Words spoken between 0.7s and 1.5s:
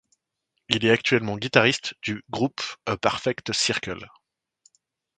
est actuellement